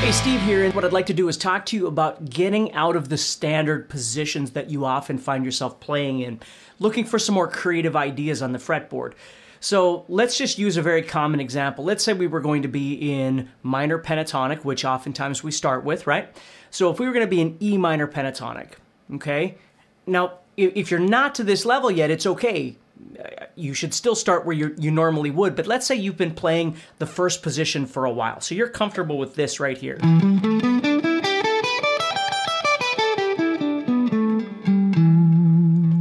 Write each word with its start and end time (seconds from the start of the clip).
Hey, 0.00 0.12
Steve 0.12 0.40
here, 0.42 0.64
and 0.64 0.72
what 0.74 0.84
I'd 0.84 0.92
like 0.92 1.06
to 1.06 1.12
do 1.12 1.28
is 1.28 1.36
talk 1.36 1.66
to 1.66 1.76
you 1.76 1.88
about 1.88 2.30
getting 2.30 2.72
out 2.72 2.94
of 2.94 3.08
the 3.08 3.18
standard 3.18 3.88
positions 3.90 4.52
that 4.52 4.70
you 4.70 4.84
often 4.84 5.18
find 5.18 5.44
yourself 5.44 5.80
playing 5.80 6.20
in, 6.20 6.38
looking 6.78 7.04
for 7.04 7.18
some 7.18 7.34
more 7.34 7.48
creative 7.48 7.96
ideas 7.96 8.40
on 8.40 8.52
the 8.52 8.60
fretboard. 8.60 9.14
So 9.58 10.06
let's 10.08 10.38
just 10.38 10.56
use 10.56 10.76
a 10.76 10.82
very 10.82 11.02
common 11.02 11.40
example. 11.40 11.84
Let's 11.84 12.04
say 12.04 12.12
we 12.12 12.28
were 12.28 12.40
going 12.40 12.62
to 12.62 12.68
be 12.68 12.94
in 12.94 13.50
minor 13.64 13.98
pentatonic, 13.98 14.64
which 14.64 14.84
oftentimes 14.84 15.42
we 15.42 15.50
start 15.50 15.84
with, 15.84 16.06
right? 16.06 16.34
So 16.70 16.90
if 16.90 17.00
we 17.00 17.06
were 17.06 17.12
going 17.12 17.26
to 17.26 17.30
be 17.30 17.40
in 17.40 17.58
E 17.60 17.76
minor 17.76 18.06
pentatonic, 18.06 18.74
okay? 19.14 19.58
Now, 20.06 20.38
if 20.56 20.92
you're 20.92 21.00
not 21.00 21.34
to 21.34 21.44
this 21.44 21.66
level 21.66 21.90
yet, 21.90 22.10
it's 22.10 22.24
okay. 22.24 22.76
You 23.54 23.74
should 23.74 23.92
still 23.92 24.14
start 24.14 24.46
where 24.46 24.54
you 24.54 24.74
you 24.78 24.90
normally 24.90 25.30
would, 25.30 25.56
but 25.56 25.66
let's 25.66 25.86
say 25.86 25.96
you've 25.96 26.16
been 26.16 26.34
playing 26.34 26.76
the 26.98 27.06
first 27.06 27.42
position 27.42 27.86
for 27.86 28.04
a 28.04 28.10
while. 28.12 28.40
So 28.40 28.54
you're 28.54 28.68
comfortable 28.68 29.18
with 29.18 29.34
this 29.34 29.58
right 29.58 29.76
here. 29.76 29.98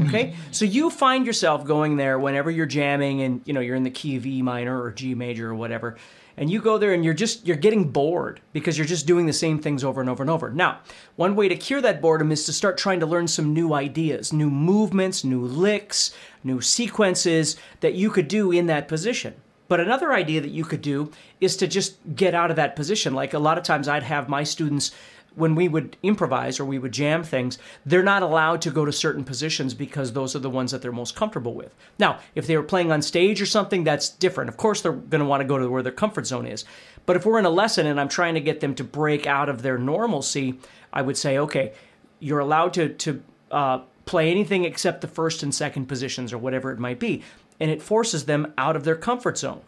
Okay, 0.08 0.36
so 0.52 0.66
you 0.66 0.90
find 0.90 1.26
yourself 1.26 1.66
going 1.66 1.98
there 1.98 2.18
whenever 2.18 2.50
you're 2.50 2.66
jamming 2.66 3.22
and 3.22 3.42
you 3.46 3.54
know 3.54 3.60
you're 3.60 3.76
in 3.76 3.84
the 3.84 3.92
key 3.92 4.16
of 4.16 4.26
E 4.26 4.42
minor 4.42 4.82
or 4.82 4.92
G 4.92 5.16
major 5.16 5.50
or 5.50 5.56
whatever, 5.56 5.98
and 6.38 6.52
you 6.52 6.62
go 6.62 6.78
there 6.78 6.94
and 6.94 7.04
you're 7.04 7.14
just 7.14 7.46
you're 7.48 7.58
getting 7.58 7.90
bored 7.90 8.40
because 8.54 8.78
you're 8.78 8.88
just 8.88 9.08
doing 9.08 9.26
the 9.26 9.34
same 9.34 9.60
things 9.60 9.84
over 9.84 10.00
and 10.00 10.10
over 10.10 10.22
and 10.22 10.30
over. 10.30 10.52
Now, 10.52 10.80
one 11.16 11.36
way 11.36 11.50
to 11.50 11.56
cure 11.56 11.82
that 11.82 12.02
boredom 12.02 12.32
is 12.32 12.46
to 12.46 12.54
start 12.54 12.78
trying 12.78 13.00
to 13.00 13.06
learn 13.06 13.28
some 13.28 13.54
new 13.54 13.74
ideas, 13.74 14.32
new 14.32 14.50
movements, 14.50 15.24
new 15.24 15.42
licks, 15.42 16.14
new 16.44 16.62
sequences 16.62 17.58
that 17.80 17.96
you 17.96 18.12
could 18.12 18.28
do 18.28 18.52
in 18.52 18.68
that 18.68 18.88
position. 18.88 19.34
But 19.68 19.80
another 19.82 20.14
idea 20.14 20.40
that 20.40 20.52
you 20.52 20.64
could 20.64 20.82
do 20.82 21.12
is 21.42 21.58
to 21.58 21.68
just 21.68 21.98
get 22.16 22.34
out 22.34 22.50
of 22.50 22.56
that 22.56 22.76
position. 22.76 23.14
Like 23.14 23.34
a 23.34 23.40
lot 23.40 23.58
of 23.58 23.64
times 23.64 23.88
I'd 23.88 24.04
have 24.04 24.30
my 24.30 24.44
students 24.44 24.92
when 25.38 25.54
we 25.54 25.68
would 25.68 25.96
improvise 26.02 26.60
or 26.60 26.66
we 26.66 26.80
would 26.80 26.92
jam 26.92 27.24
things, 27.24 27.60
they're 27.86 28.02
not 28.02 28.24
allowed 28.24 28.60
to 28.60 28.72
go 28.72 28.86
to 28.86 28.92
certain 28.92 29.24
positions 29.24 29.76
because 29.76 30.14
those 30.14 30.36
are 30.36 30.40
the 30.40 30.50
ones 30.50 30.72
that 30.72 30.82
they're 30.82 30.92
most 30.92 31.16
comfortable 31.16 31.54
with. 31.54 31.76
Now, 32.00 32.20
if 32.34 32.48
they 32.48 32.58
were 32.58 32.64
playing 32.64 32.92
on 32.92 33.04
stage 33.04 33.40
or 33.40 33.46
something, 33.46 33.84
that's 33.84 34.10
different. 34.10 34.50
Of 34.50 34.58
course, 34.58 34.82
they're 34.82 34.92
going 34.92 35.22
to 35.22 35.28
want 35.28 35.42
to 35.42 35.48
go 35.48 35.60
to 35.60 35.70
where 35.70 35.84
their 35.84 35.92
comfort 35.92 36.26
zone 36.26 36.48
is. 36.48 36.66
But 37.06 37.18
if 37.18 37.26
we're 37.26 37.38
in 37.38 37.46
a 37.46 37.52
lesson 37.52 37.86
and 37.86 38.00
I'm 38.00 38.10
trying 38.10 38.34
to 38.34 38.42
get 38.42 38.62
them 38.62 38.74
to 38.76 38.84
break 38.84 39.28
out 39.28 39.48
of 39.48 39.62
their 39.62 39.78
normalcy, 39.78 40.60
I 40.92 41.04
would 41.04 41.18
say, 41.18 41.38
okay, 41.38 41.74
you're 42.20 42.40
allowed 42.40 42.74
to 42.74 42.90
to 42.90 43.24
uh, 43.52 43.80
play 44.06 44.32
anything 44.32 44.66
except 44.66 45.02
the 45.02 45.08
first 45.08 45.44
and 45.44 45.54
second 45.54 45.86
positions 45.86 46.34
or 46.34 46.40
whatever 46.40 46.72
it 46.72 46.80
might 46.80 47.00
be, 47.00 47.22
and 47.60 47.70
it 47.70 47.84
forces 47.84 48.26
them 48.26 48.54
out 48.58 48.76
of 48.76 48.86
their 48.86 48.96
comfort 48.96 49.38
zone 49.38 49.62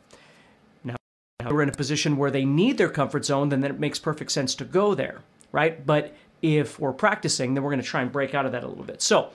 Now 0.84 0.96
if 1.40 1.52
we're 1.52 1.62
in 1.62 1.70
a 1.70 1.74
position 1.74 2.18
where 2.18 2.32
they 2.32 2.44
need 2.44 2.80
their 2.80 2.90
comfort 2.90 3.24
zone, 3.24 3.50
then 3.50 3.64
it 3.64 3.80
makes 3.80 4.00
perfect 4.00 4.32
sense 4.32 4.56
to 4.56 4.66
go 4.66 4.96
there 4.96 5.22
right? 5.52 5.86
But 5.86 6.16
if 6.42 6.80
we're 6.80 6.94
practicing, 6.94 7.54
then 7.54 7.64
we're 7.64 7.72
going 7.72 7.82
to 7.82 7.88
try 7.88 8.02
and 8.02 8.12
break 8.12 8.34
out 8.34 8.46
of 8.46 8.52
that 8.54 8.64
a 8.64 8.68
little 8.68 8.84
bit. 8.84 9.02
So, 9.02 9.32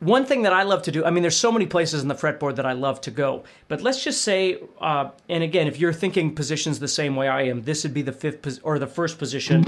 one 0.00 0.24
thing 0.24 0.42
that 0.42 0.52
I 0.52 0.62
love 0.62 0.82
to 0.82 0.92
do, 0.92 1.04
I 1.04 1.10
mean, 1.10 1.22
there's 1.22 1.36
so 1.36 1.50
many 1.50 1.66
places 1.66 2.02
in 2.02 2.08
the 2.08 2.14
fretboard 2.14 2.54
that 2.56 2.66
I 2.66 2.72
love 2.72 3.00
to 3.02 3.10
go, 3.10 3.42
but 3.66 3.82
let's 3.82 4.04
just 4.04 4.22
say, 4.22 4.60
uh, 4.80 5.10
and 5.28 5.42
again, 5.42 5.66
if 5.66 5.80
you're 5.80 5.92
thinking 5.92 6.36
positions 6.36 6.78
the 6.78 6.86
same 6.86 7.16
way 7.16 7.26
I 7.26 7.42
am, 7.42 7.62
this 7.62 7.82
would 7.82 7.94
be 7.94 8.02
the 8.02 8.12
fifth 8.12 8.42
pos- 8.42 8.60
or 8.60 8.78
the 8.78 8.86
first 8.86 9.18
position. 9.18 9.62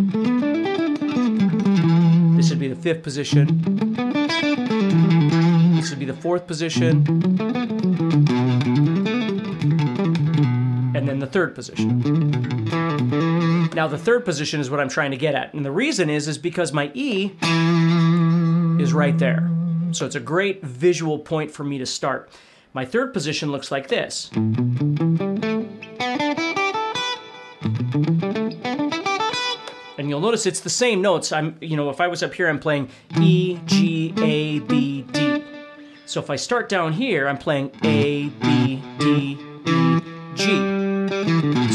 This 2.37 2.49
would 2.51 2.61
be 2.61 2.69
the 2.69 2.77
fifth 2.77 3.03
position. 3.03 3.61
This 5.75 5.91
would 5.91 5.99
be 5.99 6.05
the 6.05 6.17
fourth 6.21 6.47
position. 6.47 7.05
And 10.95 11.09
then 11.09 11.19
the 11.19 11.27
third 11.27 11.57
position. 11.57 12.60
Now 13.73 13.87
the 13.87 13.99
third 13.99 14.25
position 14.25 14.61
is 14.61 14.69
what 14.69 14.81
I'm 14.81 14.89
trying 14.89 15.13
to 15.13 15.17
get 15.17 15.35
at. 15.35 15.55
And 15.55 15.65
the 15.65 15.71
reason 15.71 16.11
is 16.11 16.27
is 16.29 16.39
because 16.39 16.73
my 16.73 16.91
E 16.95 17.33
is 18.81 18.93
right 18.93 19.17
there. 19.19 19.49
So 19.93 20.07
it's 20.07 20.17
a 20.17 20.21
great 20.21 20.63
visual 20.63 21.19
point 21.19 21.51
for 21.51 21.65
me 21.65 21.79
to 21.79 21.87
start. 21.87 22.31
My 22.73 22.85
third 22.85 23.13
position 23.13 23.51
looks 23.51 23.71
like 23.71 23.89
this. 23.89 24.31
And 29.99 30.09
you'll 30.09 30.21
notice 30.21 30.47
it's 30.47 30.61
the 30.61 30.71
same 30.71 31.03
notes. 31.03 31.31
I'm, 31.33 31.57
you 31.61 31.77
know, 31.77 31.91
if 31.91 32.01
I 32.01 32.07
was 32.07 32.23
up 32.23 32.33
here, 32.35 32.49
I'm 32.49 32.59
playing 32.59 32.89
E, 33.21 33.59
G, 33.67 34.15
A, 34.19 34.61
B, 34.61 35.03
D. 35.03 35.45
So 36.07 36.21
if 36.21 36.31
I 36.31 36.37
start 36.37 36.69
down 36.69 36.93
here, 36.93 37.29
I'm 37.29 37.39
playing 37.39 37.71
A, 37.83 38.29
B, 38.29 38.83
D. 38.99 39.50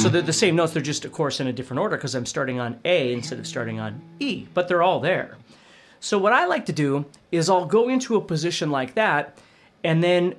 So 0.05 0.09
they're 0.09 0.21
the 0.21 0.31
same 0.31 0.55
notes, 0.55 0.71
they're 0.73 0.83
just, 0.83 1.03
of 1.03 1.11
course, 1.11 1.39
in 1.39 1.47
a 1.47 1.51
different 1.51 1.79
order 1.79 1.97
because 1.97 2.13
I'm 2.13 2.27
starting 2.27 2.59
on 2.59 2.79
A 2.85 3.11
instead 3.11 3.39
of 3.39 3.47
starting 3.47 3.79
on 3.79 3.99
E, 4.19 4.45
but 4.53 4.67
they're 4.67 4.83
all 4.83 4.99
there. 4.99 5.35
So 5.99 6.19
what 6.19 6.31
I 6.31 6.45
like 6.45 6.67
to 6.67 6.71
do 6.71 7.05
is 7.31 7.49
I'll 7.49 7.65
go 7.65 7.89
into 7.89 8.15
a 8.15 8.21
position 8.21 8.69
like 8.69 8.93
that, 8.93 9.39
and 9.83 10.03
then 10.03 10.35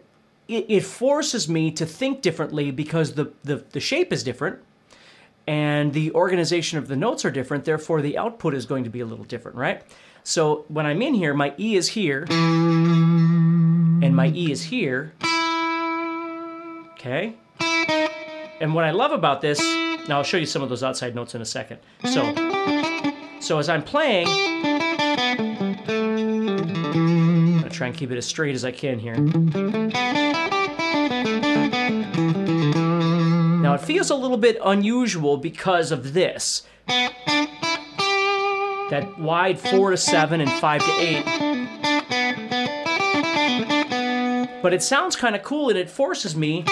it, 0.46 0.66
it 0.68 0.84
forces 0.84 1.48
me 1.48 1.72
to 1.72 1.84
think 1.84 2.22
differently 2.22 2.70
because 2.70 3.14
the, 3.14 3.32
the, 3.42 3.64
the 3.72 3.80
shape 3.80 4.12
is 4.12 4.22
different 4.22 4.60
and 5.48 5.92
the 5.92 6.12
organization 6.12 6.78
of 6.78 6.86
the 6.86 6.94
notes 6.94 7.24
are 7.24 7.32
different, 7.32 7.64
therefore 7.64 8.00
the 8.00 8.16
output 8.16 8.54
is 8.54 8.66
going 8.66 8.84
to 8.84 8.90
be 8.90 9.00
a 9.00 9.04
little 9.04 9.24
different, 9.24 9.56
right? 9.56 9.82
So 10.22 10.64
when 10.68 10.86
I'm 10.86 11.02
in 11.02 11.12
here, 11.12 11.34
my 11.34 11.52
E 11.58 11.74
is 11.74 11.88
here, 11.88 12.24
and 12.30 14.14
my 14.14 14.28
E 14.28 14.52
is 14.52 14.62
here. 14.62 15.12
Okay? 16.92 17.34
And 18.58 18.74
what 18.74 18.84
I 18.84 18.90
love 18.90 19.12
about 19.12 19.40
this, 19.42 19.60
now 20.08 20.18
I'll 20.18 20.24
show 20.24 20.38
you 20.38 20.46
some 20.46 20.62
of 20.62 20.68
those 20.68 20.82
outside 20.82 21.14
notes 21.14 21.34
in 21.34 21.42
a 21.42 21.44
second. 21.44 21.78
So, 22.04 22.34
so 23.40 23.58
as 23.58 23.68
I'm 23.68 23.82
playing, 23.82 24.26
I'm 24.28 25.76
gonna 27.58 27.68
try 27.70 27.88
and 27.88 27.96
keep 27.96 28.10
it 28.10 28.16
as 28.16 28.24
straight 28.24 28.54
as 28.54 28.64
I 28.64 28.70
can 28.72 28.98
here. 28.98 29.16
Now 33.60 33.74
it 33.74 33.82
feels 33.82 34.08
a 34.10 34.14
little 34.14 34.38
bit 34.38 34.56
unusual 34.64 35.36
because 35.36 35.92
of 35.92 36.14
this. 36.14 36.62
That 38.88 39.18
wide 39.18 39.58
four 39.58 39.90
to 39.90 39.96
seven 39.96 40.40
and 40.40 40.50
five 40.52 40.82
to 40.82 40.90
eight. 40.92 41.65
But 44.62 44.72
it 44.74 44.82
sounds 44.82 45.14
kind 45.16 45.36
of 45.36 45.42
cool 45.42 45.68
and 45.68 45.78
it 45.78 45.88
forces 45.88 46.34
me 46.34 46.62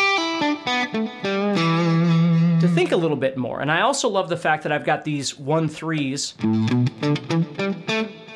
to 2.61 2.69
think 2.75 2.93
a 2.93 2.97
little 2.97 3.17
bit 3.17 3.37
more. 3.37 3.61
And 3.61 3.71
I 3.71 3.83
also 3.83 4.09
love 4.09 4.29
the 4.29 4.37
fact 4.37 4.63
that 4.65 4.73
I've 4.73 4.85
got 4.85 5.05
these 5.05 5.39
one 5.39 5.69
threes. 5.69 6.35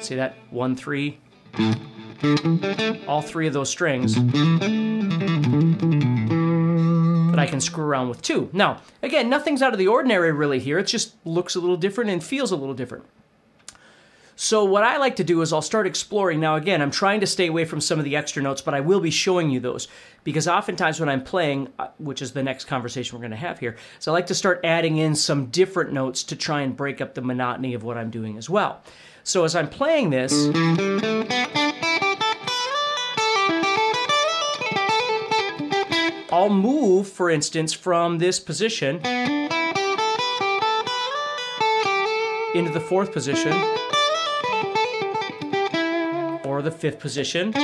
See 0.00 0.14
that? 0.14 0.36
One 0.50 0.76
three. 0.76 1.18
All 3.08 3.22
three 3.22 3.46
of 3.46 3.52
those 3.52 3.70
strings 3.70 4.14
that 7.30 7.38
I 7.38 7.46
can 7.46 7.60
screw 7.60 7.84
around 7.84 8.08
with 8.08 8.22
too. 8.22 8.48
Now, 8.52 8.80
again, 9.02 9.28
nothing's 9.28 9.62
out 9.62 9.72
of 9.72 9.78
the 9.78 9.88
ordinary 9.88 10.32
really 10.32 10.58
here. 10.58 10.78
It 10.78 10.86
just 10.86 11.14
looks 11.24 11.54
a 11.54 11.60
little 11.60 11.76
different 11.76 12.10
and 12.10 12.22
feels 12.22 12.52
a 12.52 12.56
little 12.56 12.74
different. 12.74 13.04
So 14.40 14.64
what 14.64 14.84
I 14.84 14.98
like 14.98 15.16
to 15.16 15.24
do 15.24 15.42
is 15.42 15.52
I'll 15.52 15.60
start 15.60 15.84
exploring. 15.84 16.38
Now 16.38 16.54
again, 16.54 16.80
I'm 16.80 16.92
trying 16.92 17.18
to 17.22 17.26
stay 17.26 17.48
away 17.48 17.64
from 17.64 17.80
some 17.80 17.98
of 17.98 18.04
the 18.04 18.14
extra 18.14 18.40
notes, 18.40 18.62
but 18.62 18.72
I 18.72 18.78
will 18.78 19.00
be 19.00 19.10
showing 19.10 19.50
you 19.50 19.58
those 19.58 19.88
because 20.22 20.46
oftentimes 20.46 21.00
when 21.00 21.08
I'm 21.08 21.24
playing, 21.24 21.72
uh, 21.76 21.88
which 21.98 22.22
is 22.22 22.30
the 22.30 22.42
next 22.44 22.66
conversation 22.66 23.18
we're 23.18 23.22
going 23.22 23.32
to 23.32 23.36
have 23.36 23.58
here, 23.58 23.74
so 23.98 24.12
I 24.12 24.14
like 24.14 24.28
to 24.28 24.36
start 24.36 24.60
adding 24.62 24.98
in 24.98 25.16
some 25.16 25.46
different 25.46 25.92
notes 25.92 26.22
to 26.22 26.36
try 26.36 26.60
and 26.60 26.76
break 26.76 27.00
up 27.00 27.14
the 27.14 27.20
monotony 27.20 27.74
of 27.74 27.82
what 27.82 27.98
I'm 27.98 28.10
doing 28.10 28.38
as 28.38 28.48
well. 28.48 28.80
So 29.24 29.42
as 29.42 29.56
I'm 29.56 29.68
playing 29.68 30.10
this, 30.10 30.32
I'll 36.30 36.48
move, 36.48 37.08
for 37.08 37.28
instance, 37.28 37.72
from 37.72 38.18
this 38.18 38.38
position 38.38 39.04
into 42.54 42.70
the 42.72 42.80
fourth 42.80 43.12
position 43.12 43.52
the 46.62 46.70
fifth 46.70 46.98
position. 46.98 47.54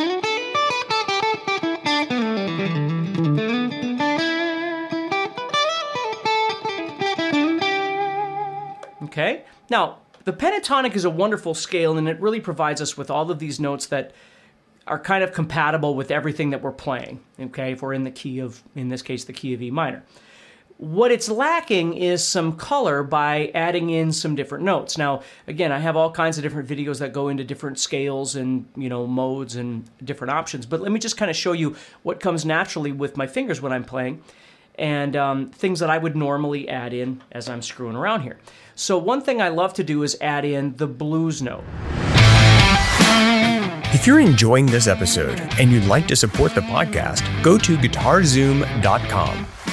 Okay? 9.04 9.44
Now, 9.70 9.98
the 10.24 10.32
pentatonic 10.32 10.96
is 10.96 11.04
a 11.04 11.10
wonderful 11.10 11.54
scale 11.54 11.96
and 11.96 12.08
it 12.08 12.20
really 12.20 12.40
provides 12.40 12.80
us 12.80 12.96
with 12.96 13.10
all 13.10 13.30
of 13.30 13.38
these 13.38 13.60
notes 13.60 13.86
that 13.86 14.12
are 14.86 14.98
kind 14.98 15.22
of 15.22 15.32
compatible 15.32 15.94
with 15.94 16.10
everything 16.10 16.50
that 16.50 16.62
we're 16.62 16.72
playing. 16.72 17.20
Okay, 17.40 17.72
if 17.72 17.82
we're 17.82 17.94
in 17.94 18.04
the 18.04 18.10
key 18.10 18.40
of, 18.40 18.62
in 18.74 18.88
this 18.88 19.02
case, 19.02 19.24
the 19.24 19.32
key 19.32 19.54
of 19.54 19.62
E 19.62 19.70
minor. 19.70 20.02
What 20.78 21.12
it's 21.12 21.28
lacking 21.28 21.94
is 21.94 22.26
some 22.26 22.56
color 22.56 23.04
by 23.04 23.52
adding 23.54 23.90
in 23.90 24.10
some 24.10 24.34
different 24.34 24.64
notes. 24.64 24.98
Now, 24.98 25.22
again, 25.46 25.70
I 25.70 25.78
have 25.78 25.96
all 25.96 26.10
kinds 26.10 26.36
of 26.36 26.42
different 26.42 26.68
videos 26.68 26.98
that 26.98 27.12
go 27.12 27.28
into 27.28 27.44
different 27.44 27.78
scales 27.78 28.34
and 28.34 28.66
you 28.76 28.88
know 28.88 29.06
modes 29.06 29.54
and 29.54 29.88
different 30.02 30.32
options. 30.32 30.66
But 30.66 30.80
let 30.80 30.90
me 30.90 30.98
just 30.98 31.16
kind 31.16 31.30
of 31.30 31.36
show 31.36 31.52
you 31.52 31.76
what 32.02 32.18
comes 32.18 32.44
naturally 32.44 32.90
with 32.90 33.16
my 33.16 33.28
fingers 33.28 33.62
when 33.62 33.72
I'm 33.72 33.84
playing, 33.84 34.22
and 34.74 35.14
um, 35.14 35.50
things 35.50 35.78
that 35.78 35.90
I 35.90 35.98
would 35.98 36.16
normally 36.16 36.68
add 36.68 36.92
in 36.92 37.22
as 37.30 37.48
I'm 37.48 37.62
screwing 37.62 37.94
around 37.94 38.22
here. 38.22 38.38
So 38.74 38.98
one 38.98 39.20
thing 39.20 39.40
I 39.40 39.50
love 39.50 39.74
to 39.74 39.84
do 39.84 40.02
is 40.02 40.16
add 40.20 40.44
in 40.44 40.74
the 40.76 40.88
blues 40.88 41.40
note. 41.40 41.62
If 43.94 44.08
you're 44.08 44.18
enjoying 44.18 44.66
this 44.66 44.88
episode 44.88 45.40
and 45.60 45.70
you'd 45.70 45.84
like 45.84 46.08
to 46.08 46.16
support 46.16 46.52
the 46.56 46.62
podcast, 46.62 47.22
go 47.44 47.56
to 47.58 47.76
guitarzoom.com 47.76 49.46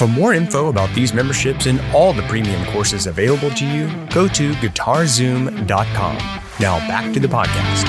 For 0.00 0.08
more 0.08 0.32
info 0.32 0.68
about 0.68 0.88
these 0.94 1.12
memberships 1.12 1.66
and 1.66 1.78
all 1.94 2.14
the 2.14 2.22
premium 2.22 2.64
courses 2.72 3.06
available 3.06 3.50
to 3.50 3.66
you, 3.66 3.86
go 4.06 4.26
to 4.28 4.52
guitarzoom.com. 4.52 6.16
Now 6.58 6.78
back 6.88 7.12
to 7.12 7.20
the 7.20 7.28
podcast. 7.28 7.86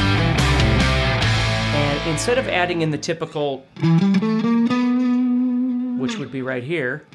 And 1.73 2.09
instead 2.09 2.37
of 2.37 2.49
adding 2.49 2.81
in 2.81 2.91
the 2.91 2.97
typical, 2.97 3.59
which 6.01 6.17
would 6.17 6.33
be 6.33 6.41
right 6.41 6.65
here, 6.65 7.05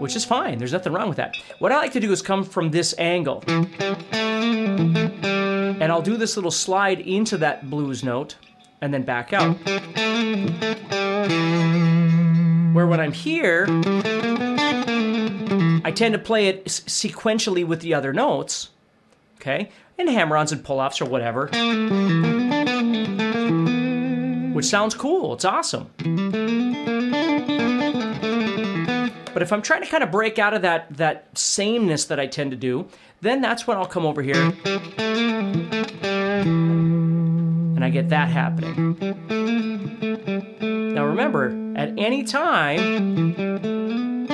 which 0.00 0.16
is 0.16 0.24
fine, 0.24 0.58
there's 0.58 0.72
nothing 0.72 0.92
wrong 0.92 1.08
with 1.08 1.18
that. 1.18 1.36
What 1.60 1.70
I 1.70 1.76
like 1.76 1.92
to 1.92 2.00
do 2.00 2.10
is 2.10 2.20
come 2.22 2.42
from 2.42 2.72
this 2.72 2.92
angle. 2.98 3.44
And 5.78 5.92
I'll 5.92 6.02
do 6.02 6.16
this 6.16 6.34
little 6.34 6.50
slide 6.50 6.98
into 6.98 7.36
that 7.38 7.70
blues 7.70 8.02
note 8.02 8.34
and 8.80 8.92
then 8.92 9.04
back 9.04 9.32
out. 9.32 9.56
Where 12.76 12.86
when 12.86 13.00
I'm 13.00 13.12
here, 13.12 13.64
I 15.82 15.90
tend 15.96 16.12
to 16.12 16.18
play 16.18 16.48
it 16.48 16.66
sequentially 16.66 17.66
with 17.66 17.80
the 17.80 17.94
other 17.94 18.12
notes, 18.12 18.68
okay? 19.40 19.70
And 19.96 20.10
hammer 20.10 20.36
ons 20.36 20.52
and 20.52 20.62
pull 20.62 20.78
offs 20.78 21.00
or 21.00 21.06
whatever. 21.06 21.46
Which 24.52 24.66
sounds 24.66 24.94
cool, 24.94 25.32
it's 25.32 25.46
awesome. 25.46 25.90
But 29.32 29.40
if 29.40 29.54
I'm 29.54 29.62
trying 29.62 29.80
to 29.80 29.88
kind 29.88 30.04
of 30.04 30.10
break 30.10 30.38
out 30.38 30.52
of 30.52 30.60
that, 30.60 30.94
that 30.98 31.28
sameness 31.38 32.04
that 32.04 32.20
I 32.20 32.26
tend 32.26 32.50
to 32.50 32.58
do, 32.58 32.88
then 33.22 33.40
that's 33.40 33.66
when 33.66 33.78
I'll 33.78 33.86
come 33.86 34.04
over 34.04 34.20
here 34.20 34.52
and 37.72 37.82
I 37.82 37.88
get 37.88 38.10
that 38.10 38.28
happening. 38.28 38.98
Now 40.92 41.06
remember, 41.06 41.65
at 41.76 41.92
any 41.98 42.24
time, 42.24 44.26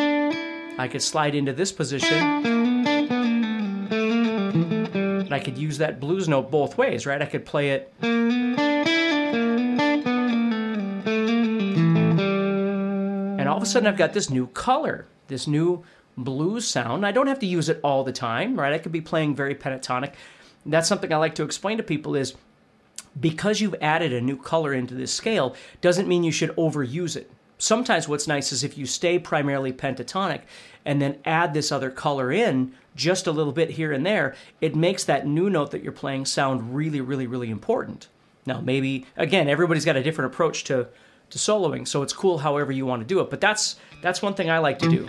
I 0.79 0.87
could 0.87 1.03
slide 1.03 1.35
into 1.35 1.53
this 1.53 1.73
position. 1.73 2.47
And 3.93 5.35
I 5.35 5.41
could 5.41 5.59
use 5.59 5.79
that 5.79 5.99
blues 5.99 6.29
note 6.29 6.53
both 6.53 6.79
ways, 6.79 7.05
right? 7.05 7.21
I 7.21 7.27
could 7.27 7.45
play 7.45 7.71
it. 7.71 7.93
And 8.01 8.61
all 13.49 13.57
of 13.57 13.63
a 13.65 13.67
sudden, 13.67 13.89
I've 13.89 13.97
got 13.97 14.13
this 14.13 14.31
new 14.31 14.47
color, 14.47 15.07
this 15.27 15.49
new 15.49 15.83
blues 16.17 16.69
sound. 16.69 17.05
I 17.05 17.11
don't 17.11 17.27
have 17.27 17.41
to 17.41 17.47
use 17.47 17.69
it 17.69 17.81
all 17.83 18.05
the 18.05 18.13
time, 18.13 18.57
right? 18.57 18.73
I 18.73 18.79
could 18.79 18.93
be 18.93 19.01
playing 19.01 19.35
very 19.35 19.57
pentatonic. 19.57 20.13
That's 20.65 20.87
something 20.87 21.13
I 21.13 21.17
like 21.17 21.35
to 21.35 21.43
explain 21.43 21.79
to 21.79 21.83
people 21.83 22.15
is 22.15 22.37
because 23.21 23.61
you've 23.61 23.75
added 23.81 24.13
a 24.13 24.21
new 24.21 24.37
color 24.37 24.73
into 24.73 24.95
this 24.95 25.13
scale 25.13 25.55
doesn't 25.81 26.09
mean 26.09 26.25
you 26.25 26.33
should 26.33 26.55
overuse 26.57 27.17
it. 27.17 27.31
Sometimes 27.59 28.09
what's 28.09 28.27
nice 28.27 28.51
is 28.51 28.65
if 28.65 28.77
you 28.77 28.87
stay 28.87 29.19
primarily 29.19 29.73
pentatonic 29.73 30.41
and 30.85 31.01
then 31.01 31.19
add 31.25 31.55
this 31.55 31.71
other 31.71 31.91
color 31.91 32.33
in 32.33 32.73
just 32.97 33.27
a 33.27 33.33
little 33.33 33.53
bit 33.53 33.71
here 33.71 33.93
and 33.93 34.05
there, 34.05 34.35
it 34.61 34.75
makes 34.75 35.05
that 35.05 35.27
new 35.27 35.49
note 35.49 35.71
that 35.71 35.83
you're 35.83 35.93
playing 35.93 36.25
sound 36.27 36.75
really, 36.75 37.01
really, 37.01 37.27
really 37.27 37.51
important. 37.51 38.09
Now, 38.47 38.61
maybe 38.61 39.07
again, 39.17 39.49
everybody's 39.49 39.85
got 39.85 39.97
a 39.97 40.03
different 40.03 40.33
approach 40.33 40.65
to 40.65 40.89
to 41.31 41.39
soloing, 41.39 41.89
so 41.89 42.03
it's 42.03 42.13
cool 42.13 42.39
however 42.39 42.73
you 42.73 42.85
want 42.85 43.01
to 43.01 43.07
do 43.07 43.21
it. 43.21 43.31
But 43.31 43.41
that's 43.41 43.77
that's 44.03 44.21
one 44.21 44.35
thing 44.35 44.51
I 44.51 44.59
like 44.59 44.79
to 44.81 44.89
do. 44.89 45.05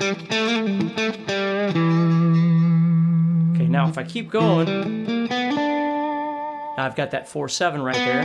Okay, 3.55 3.67
now 3.67 3.89
if 3.89 3.97
I 3.97 4.03
keep 4.03 4.29
going, 4.29 5.27
now 6.77 6.85
I've 6.85 6.95
got 6.95 7.11
that 7.11 7.27
4 7.27 7.49
7 7.49 7.81
right 7.81 7.95
there. 7.95 8.21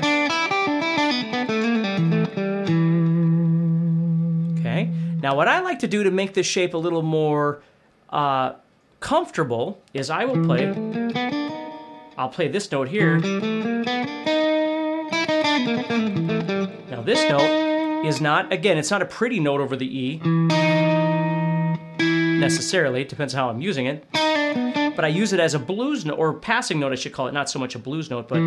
Okay, 4.59 4.91
now 5.23 5.35
what 5.37 5.49
I 5.49 5.61
like 5.61 5.81
to 5.81 5.89
do 5.89 6.03
to 6.05 6.11
make 6.11 6.35
this 6.35 6.47
shape 6.47 6.75
a 6.75 6.79
little 6.79 7.03
more 7.03 7.63
uh, 8.11 8.55
comfortable 9.01 9.81
is 9.93 10.11
I 10.11 10.25
will 10.25 10.45
play, 10.45 10.69
I'll 12.17 12.31
play 12.31 12.49
this 12.49 12.71
note 12.73 12.89
here. 12.89 13.19
Now 16.89 17.03
this 17.03 17.29
note 17.29 18.05
is 18.07 18.21
not, 18.21 18.53
again, 18.53 18.79
it's 18.79 18.91
not 18.91 19.03
a 19.03 19.07
pretty 19.07 19.41
note 19.41 19.61
over 19.61 19.77
the 19.77 19.87
E 19.87 20.21
necessarily. 22.39 23.03
It 23.03 23.09
depends 23.09 23.35
how 23.35 23.51
I'm 23.51 23.61
using 23.61 23.87
it. 23.87 24.05
But 24.99 25.05
I 25.05 25.09
use 25.09 25.33
it 25.33 25.39
as 25.39 25.55
a 25.55 25.61
blues 25.61 26.05
note, 26.05 26.19
or 26.19 26.35
passing 26.35 26.81
note, 26.81 26.91
I 26.91 26.97
should 26.97 27.13
call 27.13 27.29
it, 27.29 27.33
not 27.33 27.49
so 27.49 27.61
much 27.61 27.77
a 27.77 27.79
blues 27.79 28.11
note, 28.11 28.27
but. 28.27 28.39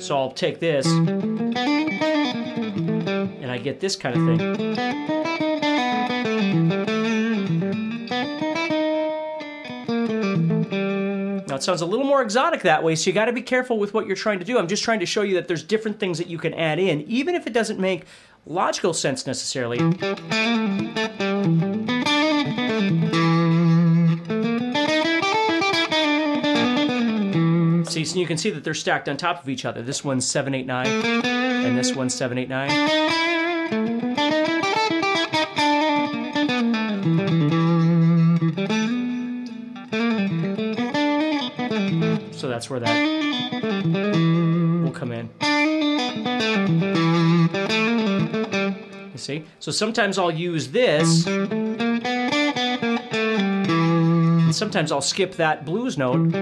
So 0.00 0.16
I'll 0.16 0.30
take 0.30 0.60
this, 0.60 0.86
and 0.86 1.56
I 3.50 3.58
get 3.58 3.80
this 3.80 3.96
kind 3.96 4.14
of 4.14 4.24
thing. 4.24 4.36
Now 11.48 11.56
it 11.56 11.64
sounds 11.64 11.80
a 11.80 11.86
little 11.86 12.06
more 12.06 12.22
exotic 12.22 12.62
that 12.62 12.84
way, 12.84 12.94
so 12.94 13.10
you 13.10 13.14
got 13.14 13.24
to 13.24 13.32
be 13.32 13.42
careful 13.42 13.80
with 13.80 13.92
what 13.92 14.06
you're 14.06 14.14
trying 14.14 14.38
to 14.38 14.44
do. 14.44 14.56
I'm 14.56 14.68
just 14.68 14.84
trying 14.84 15.00
to 15.00 15.06
show 15.06 15.22
you 15.22 15.34
that 15.34 15.48
there's 15.48 15.64
different 15.64 15.98
things 15.98 16.16
that 16.18 16.28
you 16.28 16.38
can 16.38 16.54
add 16.54 16.78
in, 16.78 17.00
even 17.08 17.34
if 17.34 17.48
it 17.48 17.52
doesn't 17.52 17.80
make 17.80 18.04
logical 18.46 18.94
sense 18.94 19.26
necessarily. 19.26 19.80
See, 27.90 28.04
so 28.04 28.18
you 28.18 28.26
can 28.26 28.38
see 28.38 28.50
that 28.50 28.62
they're 28.62 28.72
stacked 28.72 29.08
on 29.08 29.16
top 29.16 29.42
of 29.42 29.48
each 29.48 29.64
other. 29.64 29.82
This 29.82 30.04
one's 30.04 30.24
789, 30.24 30.86
and 31.26 31.76
this 31.76 31.94
one's 31.94 32.14
789. 32.14 32.70
So 42.32 42.48
that's 42.48 42.70
where 42.70 42.80
that 42.80 42.96
will 44.82 44.92
come 44.92 45.12
in. 45.12 45.28
You 49.12 49.18
see? 49.18 49.44
So 49.58 49.72
sometimes 49.72 50.16
I'll 50.16 50.30
use 50.30 50.68
this. 50.70 51.26
And 54.50 54.56
sometimes 54.56 54.90
I'll 54.90 55.00
skip 55.00 55.36
that 55.36 55.64
blues 55.64 55.96
note 55.96 56.16
and 56.16 56.34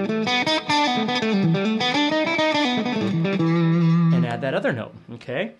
add 4.25 4.41
that 4.41 4.55
other 4.55 4.73
note, 4.73 4.95
okay? 5.13 5.53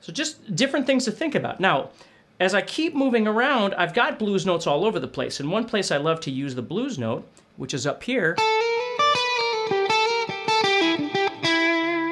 So 0.00 0.12
just 0.12 0.54
different 0.54 0.86
things 0.86 1.04
to 1.06 1.10
think 1.10 1.34
about. 1.34 1.58
Now, 1.58 1.90
as 2.38 2.54
I 2.54 2.62
keep 2.62 2.94
moving 2.94 3.26
around, 3.26 3.74
I've 3.74 3.92
got 3.92 4.20
blues 4.20 4.46
notes 4.46 4.68
all 4.68 4.84
over 4.84 5.00
the 5.00 5.08
place. 5.08 5.40
And 5.40 5.50
one 5.50 5.64
place 5.64 5.90
I 5.90 5.96
love 5.96 6.20
to 6.20 6.30
use 6.30 6.54
the 6.54 6.62
blues 6.62 6.96
note, 6.96 7.26
which 7.56 7.74
is 7.74 7.88
up 7.88 8.04
here. 8.04 8.36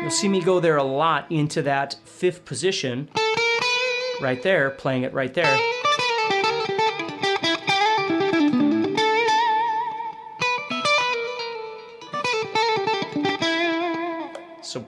You'll 0.03 0.11
see 0.11 0.29
me 0.29 0.41
go 0.41 0.59
there 0.59 0.79
a 0.79 0.83
lot 0.83 1.31
into 1.31 1.63
that 1.63 1.99
fifth 2.05 2.45
position, 2.45 3.09
right 4.21 4.43
there, 4.43 4.71
playing 4.71 5.05
it 5.05 5.15
right 5.15 5.33
there. 5.33 5.57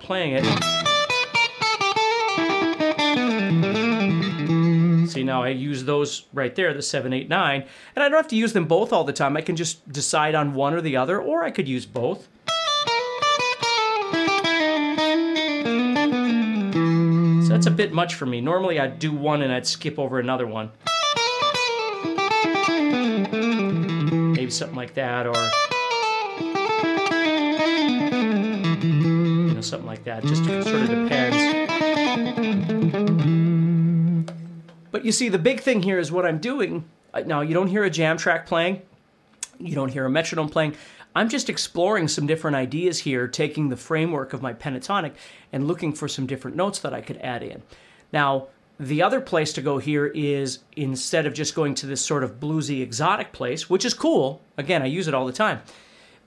Playing 0.05 0.35
it. 0.37 0.45
See, 5.09 5.25
now 5.25 5.43
I 5.43 5.49
use 5.49 5.85
those 5.85 6.27
right 6.33 6.55
there, 6.55 6.75
the 6.75 6.83
7, 6.83 7.13
8, 7.13 7.29
9, 7.29 7.65
and 7.97 8.03
I 8.03 8.09
don't 8.09 8.19
have 8.19 8.29
to 8.29 8.37
use 8.37 8.53
them 8.53 8.67
both 8.67 8.93
all 8.93 9.05
the 9.05 9.13
time. 9.13 9.37
I 9.37 9.41
can 9.41 9.57
just 9.57 9.91
decide 9.91 10.35
on 10.35 10.55
one 10.55 10.75
or 10.75 10.81
the 10.81 10.97
other, 10.97 11.21
or 11.21 11.43
I 11.43 11.51
could 11.51 11.67
use 11.69 11.87
both. 11.87 12.29
So 17.43 17.49
that's 17.49 17.67
a 17.67 17.71
bit 17.71 17.93
much 17.93 18.15
for 18.15 18.27
me. 18.27 18.41
Normally 18.41 18.79
I'd 18.79 18.99
do 18.99 19.13
one 19.13 19.41
and 19.43 19.53
I'd 19.53 19.67
skip 19.67 19.99
over 19.99 20.19
another 20.19 20.47
one. 20.47 20.71
Maybe 24.35 24.51
something 24.51 24.77
like 24.77 24.95
that, 24.95 25.27
or 25.27 25.51
something 29.65 29.87
like 29.87 30.05
that. 30.05 30.23
Just 30.25 30.45
sort 30.45 30.67
of 30.67 30.89
depends. 30.89 31.63
But 34.91 35.05
you 35.05 35.11
see, 35.11 35.29
the 35.29 35.39
big 35.39 35.61
thing 35.61 35.83
here 35.83 35.99
is 35.99 36.13
what 36.13 36.25
I'm 36.25 36.39
doing. 36.39 36.85
uh, 37.13 37.21
Now, 37.21 37.41
you 37.41 37.53
don't 37.55 37.67
hear 37.67 37.83
a 37.83 37.91
jam 37.91 38.17
track 38.17 38.47
playing, 38.47 38.83
you 39.59 39.75
don't 39.75 39.89
hear 39.89 40.05
a 40.05 40.11
metronome 40.11 40.49
playing. 40.49 40.77
I'm 41.17 41.29
just 41.29 41.49
exploring 41.49 42.09
some 42.09 42.27
different 42.27 42.57
ideas 42.57 43.01
here, 43.01 43.29
taking 43.29 43.69
the 43.69 43.77
framework 43.77 44.33
of 44.33 44.43
my 44.43 44.53
pentatonic 44.53 45.13
and 45.53 45.67
looking 45.67 45.93
for 45.93 46.09
some 46.09 46.27
different 46.27 46.57
notes 46.57 46.79
that 46.81 46.93
I 46.93 47.01
could 47.01 47.19
add 47.19 47.43
in. 47.43 47.63
Now, 48.13 48.49
the 48.81 49.03
other 49.03 49.21
place 49.21 49.53
to 49.53 49.63
go 49.63 49.79
here 49.79 50.07
is 50.07 50.61
instead 50.77 51.27
of 51.27 51.35
just 51.35 51.55
going 51.55 51.77
to 51.77 51.87
this 51.87 52.01
sort 52.01 52.25
of 52.25 52.41
bluesy 52.41 52.83
exotic 52.83 53.31
place, 53.33 53.71
which 53.71 53.85
is 53.85 53.95
cool, 53.95 54.43
again, 54.57 54.83
I 54.83 54.87
use 54.87 55.07
it 55.07 55.15
all 55.15 55.27
the 55.27 55.33
time, 55.33 55.61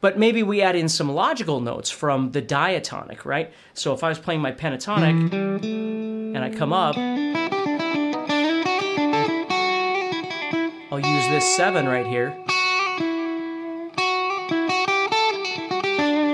but 0.01 0.17
maybe 0.17 0.43
we 0.43 0.61
add 0.61 0.75
in 0.75 0.87
some 0.89 1.11
logical 1.11 1.59
notes 1.59 1.89
from 1.89 2.31
the 2.31 2.41
diatonic, 2.41 3.25
right? 3.25 3.51
So 3.73 3.93
if 3.93 4.03
I 4.03 4.09
was 4.09 4.19
playing 4.19 4.41
my 4.41 4.51
pentatonic 4.51 5.33
and 5.33 6.37
I 6.37 6.49
come 6.49 6.73
up, 6.73 6.95
I'll 10.91 10.99
use 10.99 11.27
this 11.27 11.55
seven 11.55 11.87
right 11.87 12.05
here, 12.05 12.31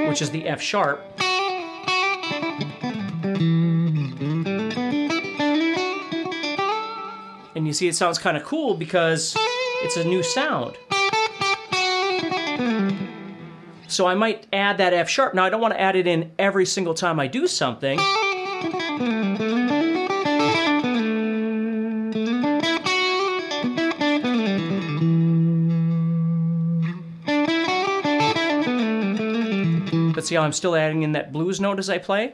which 0.07 0.21
is 0.21 0.31
the 0.31 0.47
F 0.47 0.61
sharp. 0.61 1.01
And 7.55 7.67
you 7.67 7.73
see, 7.73 7.87
it 7.87 7.95
sounds 7.95 8.17
kind 8.17 8.35
of 8.35 8.43
cool 8.43 8.73
because 8.73 9.35
it's 9.83 9.95
a 9.95 10.03
new 10.03 10.23
sound. 10.23 10.75
So 13.93 14.07
I 14.07 14.15
might 14.15 14.47
add 14.51 14.79
that 14.79 14.91
F 14.91 15.07
sharp. 15.07 15.35
Now, 15.35 15.43
I 15.43 15.51
don't 15.51 15.61
want 15.61 15.75
to 15.75 15.79
add 15.79 15.95
it 15.95 16.07
in 16.07 16.31
every 16.39 16.65
single 16.65 16.95
time 16.95 17.19
I 17.19 17.27
do 17.27 17.45
something. 17.45 17.99
But 30.15 30.25
see 30.25 30.33
how 30.33 30.41
I'm 30.41 30.53
still 30.53 30.75
adding 30.75 31.03
in 31.03 31.11
that 31.11 31.31
blues 31.31 31.61
note 31.61 31.77
as 31.77 31.87
I 31.91 31.99
play? 31.99 32.33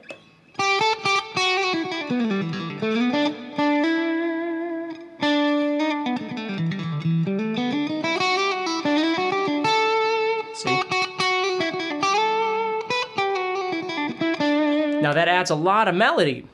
Now 15.02 15.14
that 15.14 15.28
adds 15.28 15.50
a 15.50 15.56
lot 15.56 15.88
of 15.88 15.96
melody. 15.96 16.46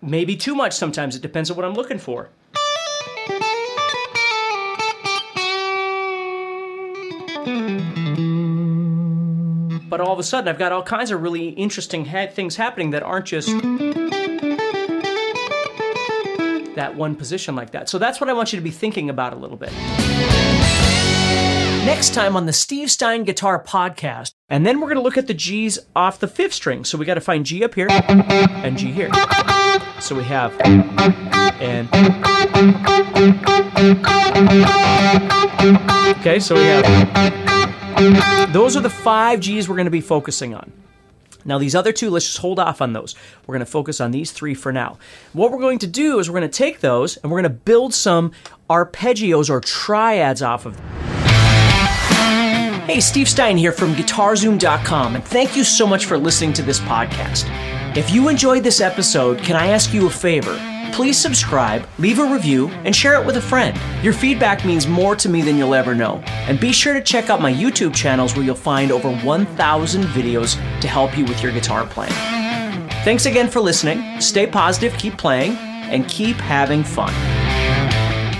Maybe 0.00 0.36
too 0.36 0.54
much 0.54 0.72
sometimes. 0.72 1.16
It 1.16 1.22
depends 1.22 1.50
on 1.50 1.56
what 1.56 1.64
I'm 1.64 1.74
looking 1.74 1.98
for. 1.98 2.30
But 9.88 10.00
all 10.00 10.12
of 10.12 10.20
a 10.20 10.22
sudden, 10.22 10.48
I've 10.48 10.58
got 10.58 10.70
all 10.70 10.84
kinds 10.84 11.10
of 11.10 11.20
really 11.20 11.48
interesting 11.48 12.04
ha- 12.04 12.28
things 12.28 12.54
happening 12.54 12.90
that 12.90 13.02
aren't 13.02 13.26
just 13.26 13.48
that 16.76 16.94
one 16.94 17.16
position 17.16 17.56
like 17.56 17.72
that. 17.72 17.88
So 17.88 17.98
that's 17.98 18.20
what 18.20 18.30
I 18.30 18.32
want 18.32 18.52
you 18.52 18.58
to 18.58 18.62
be 18.62 18.70
thinking 18.70 19.10
about 19.10 19.32
a 19.32 19.36
little 19.36 19.56
bit. 19.56 19.72
Next 21.84 22.14
time 22.14 22.36
on 22.36 22.46
the 22.46 22.52
Steve 22.52 22.88
Stein 22.90 23.24
Guitar 23.24 23.62
Podcast. 23.62 24.32
And 24.50 24.66
then 24.66 24.80
we're 24.80 24.88
going 24.88 24.96
to 24.96 25.02
look 25.02 25.16
at 25.16 25.28
the 25.28 25.34
G's 25.34 25.78
off 25.94 26.18
the 26.18 26.26
fifth 26.26 26.52
string. 26.52 26.84
So 26.84 26.98
we 26.98 27.06
got 27.06 27.14
to 27.14 27.20
find 27.20 27.46
G 27.46 27.62
up 27.62 27.74
here 27.74 27.86
and 27.88 28.76
G 28.76 28.90
here. 28.90 29.10
So 30.00 30.16
we 30.16 30.24
have 30.24 30.60
and. 30.60 31.88
Okay, 36.18 36.40
so 36.40 36.56
we 36.56 36.64
have. 36.64 38.52
Those 38.52 38.76
are 38.76 38.80
the 38.80 38.90
five 38.90 39.38
G's 39.38 39.68
we're 39.68 39.76
going 39.76 39.84
to 39.84 39.90
be 39.90 40.00
focusing 40.00 40.54
on. 40.54 40.72
Now, 41.44 41.58
these 41.58 41.74
other 41.74 41.92
two, 41.92 42.10
let's 42.10 42.26
just 42.26 42.38
hold 42.38 42.58
off 42.58 42.82
on 42.82 42.92
those. 42.92 43.14
We're 43.46 43.54
going 43.54 43.64
to 43.64 43.70
focus 43.70 44.00
on 44.00 44.10
these 44.10 44.32
three 44.32 44.54
for 44.54 44.72
now. 44.72 44.98
What 45.32 45.52
we're 45.52 45.60
going 45.60 45.78
to 45.78 45.86
do 45.86 46.18
is 46.18 46.28
we're 46.28 46.38
going 46.38 46.50
to 46.50 46.58
take 46.58 46.80
those 46.80 47.16
and 47.18 47.30
we're 47.30 47.40
going 47.40 47.52
to 47.52 47.58
build 47.58 47.94
some 47.94 48.32
arpeggios 48.68 49.48
or 49.48 49.60
triads 49.60 50.42
off 50.42 50.66
of 50.66 50.76
them. 50.76 51.09
Hey, 52.86 53.00
Steve 53.00 53.28
Stein 53.28 53.56
here 53.56 53.72
from 53.72 53.94
GuitarZoom.com, 53.94 55.14
and 55.14 55.24
thank 55.24 55.56
you 55.56 55.62
so 55.62 55.86
much 55.86 56.06
for 56.06 56.18
listening 56.18 56.52
to 56.54 56.62
this 56.62 56.80
podcast. 56.80 57.44
If 57.96 58.10
you 58.10 58.28
enjoyed 58.28 58.64
this 58.64 58.80
episode, 58.80 59.38
can 59.38 59.54
I 59.54 59.68
ask 59.68 59.92
you 59.94 60.06
a 60.06 60.10
favor? 60.10 60.58
Please 60.92 61.16
subscribe, 61.16 61.86
leave 61.98 62.18
a 62.18 62.24
review, 62.24 62.68
and 62.84 62.94
share 62.94 63.20
it 63.20 63.24
with 63.24 63.36
a 63.36 63.40
friend. 63.40 63.78
Your 64.02 64.12
feedback 64.12 64.64
means 64.64 64.88
more 64.88 65.14
to 65.16 65.28
me 65.28 65.42
than 65.42 65.56
you'll 65.56 65.74
ever 65.74 65.94
know. 65.94 66.16
And 66.26 66.58
be 66.58 66.72
sure 66.72 66.94
to 66.94 67.00
check 67.00 67.30
out 67.30 67.40
my 67.40 67.52
YouTube 67.52 67.94
channels 67.94 68.34
where 68.34 68.44
you'll 68.44 68.56
find 68.56 68.90
over 68.90 69.12
1,000 69.12 70.04
videos 70.04 70.54
to 70.80 70.88
help 70.88 71.16
you 71.16 71.24
with 71.24 71.42
your 71.42 71.52
guitar 71.52 71.86
playing. 71.86 72.12
Thanks 73.04 73.26
again 73.26 73.48
for 73.48 73.60
listening. 73.60 74.20
Stay 74.20 74.46
positive, 74.46 74.92
keep 74.98 75.16
playing, 75.16 75.52
and 75.56 76.08
keep 76.08 76.36
having 76.36 76.82
fun. 76.82 77.14